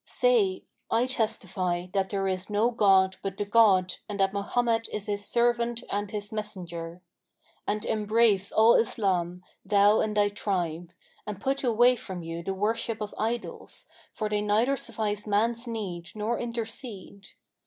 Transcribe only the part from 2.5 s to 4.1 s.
god but the God